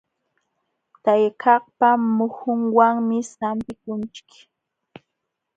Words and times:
Tayakaqpa 1.03 1.89
muhunwanmi 2.15 3.17
sampikunchik. 3.33 4.31